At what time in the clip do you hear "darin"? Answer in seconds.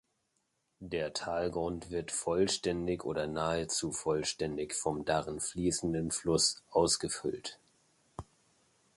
5.05-5.39